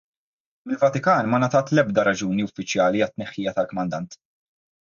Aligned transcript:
Mill-Vatikan 0.69 1.29
ma 1.33 1.41
ngħatat 1.43 1.69
l-ebda 1.75 2.07
raġuni 2.09 2.47
uffiċjali 2.49 3.07
għat-tneħħija 3.07 3.57
tal-kmandant. 3.59 4.23